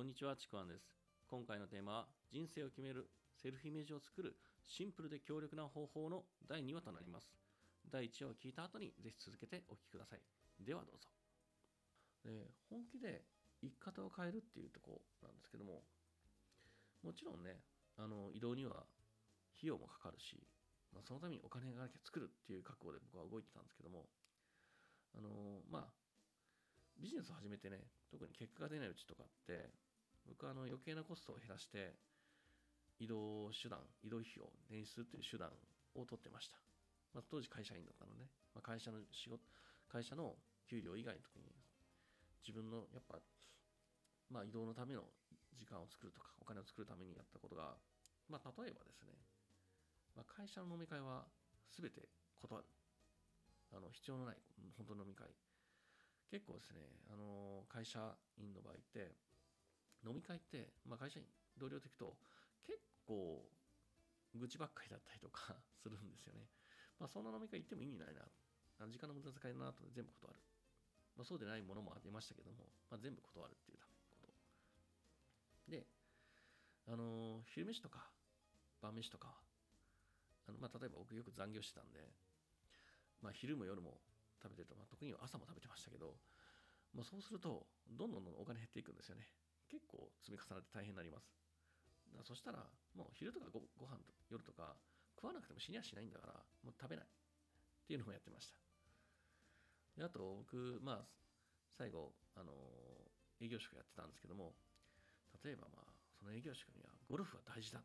[0.00, 0.96] こんにちは、ちくわんです。
[1.28, 4.34] 今回のテーマは、人生を決めるセルフイメージを作る
[4.64, 7.28] シンプルで強力な方法の第2話となります。
[7.92, 10.20] 第1話を聞いた後にぜひ続けてお聞きください。
[10.64, 11.12] ではどうぞ。
[12.24, 13.28] で本気で
[13.60, 15.84] 生き方を変えるっていうとこなんですけども、
[17.04, 17.60] もちろんね、
[17.98, 18.88] あの移動には
[19.60, 20.40] 費用もかかるし、
[20.96, 24.08] まあ、そのためにお金がなきゃ作るっていう覚悟で僕は動いてたんですけども、
[25.12, 25.28] あの
[25.68, 25.92] まあ、
[26.96, 29.68] ビジネスを始めてね、特に結果が出ないうちとかって、
[30.26, 31.94] 僕はあの余計なコストを減らして、
[32.98, 35.48] 移動手段、移動費を捻出するという手段
[35.94, 36.58] を取ってました。
[37.14, 39.42] まあ、当時会社員だったので、まあ、会社の仕事、
[39.88, 40.36] 会社の
[40.68, 41.50] 給料以外の時に、
[42.46, 43.18] 自分のやっぱ、
[44.30, 45.02] まあ、移動のための
[45.58, 47.74] 時間を作るとか、お金を作るためにやったことが、
[48.28, 49.16] まあ、例えばですね、
[50.14, 51.24] まあ、会社の飲み会は
[51.72, 52.66] 全て断る。
[53.72, 54.36] あの必要のない
[54.76, 55.28] 本当の飲み会。
[56.30, 57.98] 結構ですね、あの会社
[58.38, 59.14] 員の場合って、
[60.06, 61.26] 飲み会って、まあ、会社員、
[61.58, 62.16] 同僚的と
[62.66, 63.44] 結構
[64.34, 66.48] 愚痴ばっかりだったりとか するんですよね。
[66.98, 68.22] まあ、そんな飲み会行っても意味ないな。
[68.78, 70.40] あの時間の無駄遣いだなと全部断る。
[71.16, 74.00] まあ、そうでないものもありましたけども、まあ、全部断るっていうこと。
[75.68, 75.86] で、
[76.86, 78.10] あの昼飯とか
[78.80, 79.40] 晩飯とか、
[80.48, 82.00] あのまあ、例えば僕よく残業してたんで、
[83.22, 84.00] まあ、昼も夜も
[84.42, 86.16] 食べてると、まあ、特に朝も食べてましたけど、
[86.94, 89.26] まあ、そうすると、どんどんどんお金減っていくんですよね。
[89.70, 91.30] 結構積み重なって大変になります。
[92.26, 94.74] そしたら、もう昼とかごご飯と夜とか
[95.14, 96.34] 食わなくても死にはしないんだから、
[96.66, 97.08] もう食べないっ
[97.86, 98.58] ていうのをやってました。
[99.96, 101.06] であと、僕、まあ、
[101.78, 102.52] 最後、あの
[103.40, 104.54] 営業職やってたんですけども、
[105.44, 107.80] 例えば、まあ、その営業職には、ゴルフは大事だ。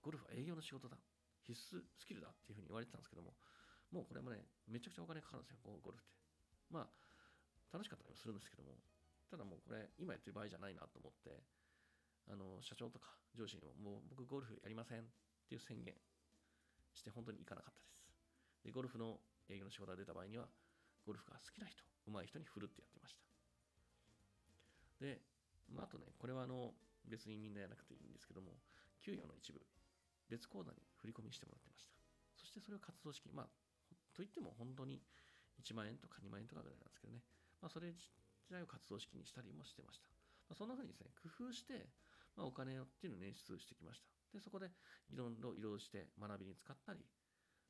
[0.00, 0.96] ゴルフは営業の仕事だ。
[1.44, 3.36] 必須スキルだっていうふうに言われてたんですけども、
[3.92, 6.16] もうこれもね、めちゃくちゃお金かかるんですよ、ゴルフって。
[6.72, 6.88] まあ、
[7.72, 8.78] 楽しかったりもするんですけども、
[9.34, 11.42] ただもうこれ、今やってる場合じゃないなと思って、
[12.30, 15.02] あの社長とか上司にも、もう僕ゴルフやりませんっ
[15.50, 15.90] ていう宣言
[16.94, 17.98] して、本当に行かなかったです。
[18.62, 19.18] で、ゴルフの
[19.50, 20.46] 営業の仕事が出た場合には、
[21.02, 23.26] ゴルフが好きな人、上手い人に振るってやってました。
[25.02, 25.18] で、
[25.66, 26.70] まあ、あとね、これはあの
[27.02, 28.54] 別にみんなやらなくていいんですけども、
[29.02, 29.58] 給与の一部、
[30.30, 31.90] 別口座に振り込みしてもらってました。
[32.38, 33.46] そしてそれを活動資金、まあ、
[34.14, 35.02] といっても本当に
[35.58, 37.18] 1万円とか2万円とかぐらいなんですけどね、
[37.58, 37.90] まあ、それ
[38.44, 40.08] 自体を活動資金にしたりもしてました。
[40.48, 41.88] まあ、そんな風にですね、工夫して、
[42.36, 44.08] まあ、お金っていうのを捻出してきました。
[44.32, 44.70] で、そこで
[45.10, 47.00] いろいろ移動して学びに使ったり、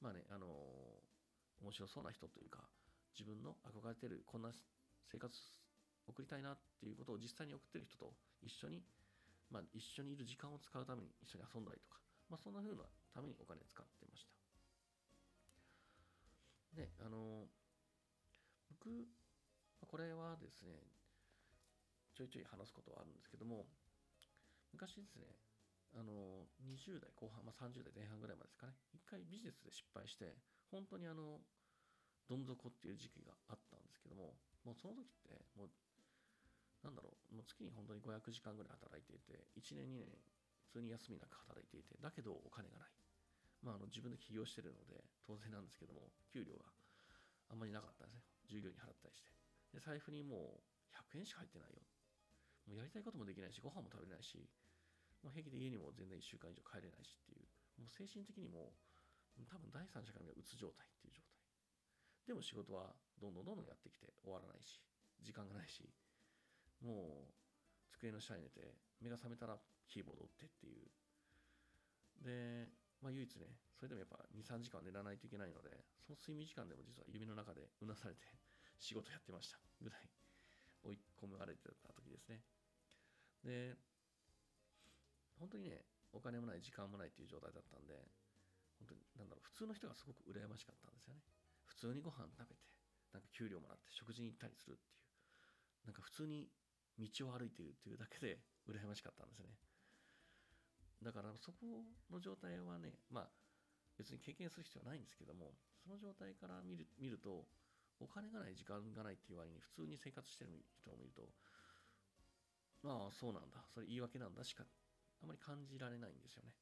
[0.00, 1.08] まあね、あのー
[1.60, 2.62] 面白そうな人というか、
[3.18, 4.50] 自分の憧れてるこんな
[5.10, 5.34] 生活
[6.06, 8.82] 送りたいなっていうことを実際に送ってる人と一緒に、
[9.50, 11.98] まあ、一緒にいる時間を使うために一緒に遊んだりとか、
[12.30, 14.32] まあ、そんな風なためにお金使ってました。
[16.76, 17.48] で、あの、
[18.70, 19.08] 僕、
[19.88, 20.76] これはですね、
[22.12, 23.64] ちょいちょい話すことはあるんですけども、
[24.76, 25.24] 昔ですね、
[25.96, 30.36] あの、20代後半、まあ、30代前半ぐらいまでですかね、一回ビジネスで失敗して、
[30.68, 31.40] 本当にあの、
[32.28, 35.72] どん底っていう時期があったんですけども、もうその時って、もう、
[36.84, 40.12] なんだろう、もう月に本当に500時間ぐらい働いていて、1年、2年、
[40.68, 42.92] 普通に休みなく働いていて、だけどお金がない。
[43.64, 46.68] まあ、あの自分で起業してるので、当然なんですけども、給料が
[47.48, 48.36] あんまりなかったんですね。
[48.46, 49.47] 従業員に払ったりして。
[49.72, 51.82] で、財布にもう100円しか入ってないよ。
[52.66, 54.48] もうやりたいこともできないし、ご飯も食べれないし、
[55.22, 57.48] もう平気で家にも全然1週間以上帰れないしっていう、
[57.80, 58.76] もう精神的にも、
[59.48, 61.38] 多分第三者から見ればうつ状態っていう状態。
[62.26, 64.82] でも仕事はどんどんどんどんやってきて終わらないし、
[65.22, 65.88] 時間がないし、
[66.84, 67.34] もう
[67.90, 69.58] 机の下に寝て、目が覚めたら
[69.88, 70.90] キーボード打ってっていう。
[72.20, 72.68] で、
[73.00, 75.70] まあ唯一ね、それでもやっぱ2、3時間寝らないといけないので、
[76.04, 78.26] その睡眠時間でも実は夢の中でうなされて
[78.78, 80.08] 仕事やってましたぐらい
[80.82, 82.42] 追い込まれてた時ですね。
[83.44, 83.74] で、
[85.38, 87.94] 本当にね、お金もない、時間もないっていう状態だったんで、
[88.78, 91.20] 本当に、なんだろう、普通の人がすごく羨ましかったんですよね。
[91.66, 92.62] 普通にご飯食べて、
[93.12, 96.48] なんか給料もらって食事に行ったりするっていう、なんか普通に
[96.98, 99.46] 道を歩いているっていうだけで羨ましかったんですね。
[101.02, 103.30] だからそこの状態はね、まあ
[103.96, 107.46] 別に経験する必要はないんですけども、その状態から見る見ると、
[108.00, 111.28] お金がない、時間がないっていう割に普通に生活してる人を見ると、
[112.84, 114.64] ああ、そうなんだ、それ言い訳なんだしか
[115.22, 116.54] あまり感じられないんですよね。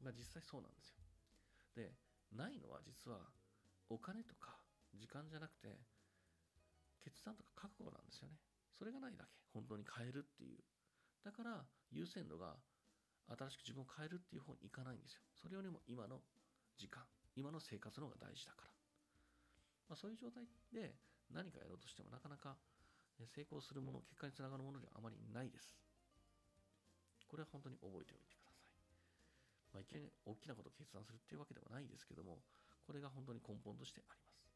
[0.00, 0.96] まあ実際そうなんですよ。
[1.76, 1.92] で、
[2.32, 3.20] ないのは実は
[3.88, 4.56] お金とか
[4.94, 5.76] 時間じゃなくて、
[7.04, 8.40] 決断とか覚悟なんですよね。
[8.72, 10.58] それがないだけ、本当に変えるっていう。
[11.24, 12.56] だから優先度が
[13.28, 15.20] 新しく自分を変えるっていう方に行かないんですよ。
[15.36, 16.22] それよりも今の
[16.76, 17.04] 時間、
[17.36, 18.71] 今の生活の方が大事だから。
[19.92, 20.96] まあ、そういう状態で
[21.28, 22.56] 何かやろうとしてもなかなか
[23.28, 25.76] 成功するもの、結果につながるものではあまりないです。
[27.28, 28.72] これは本当に覚えておいてください。
[29.76, 32.40] まあ、いきなり大きなことを決断するっていうわけではないですけども、
[32.88, 34.48] これが本当に根本としてあります。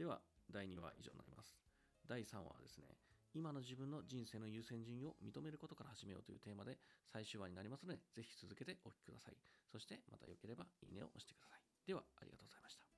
[0.00, 1.60] では、第2話以上になります。
[2.08, 2.88] 第3話はですね、
[3.36, 6.80] 今の自分の人生の優先順位を認めることから始めようというテーマで
[7.12, 9.36] 最終話になりますので、ぜひ続けてお聴きください。
[9.68, 11.60] そしてまた良ければいいねを押してください。
[11.84, 12.89] では、ありがとうございました。